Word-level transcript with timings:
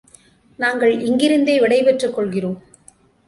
நாங்கள் 0.59 0.93
இங்கிருந்தே 0.97 1.59
விடை 1.59 1.83
பெற்றுக் 1.83 2.15
கொள்கிறோம். 2.15 2.57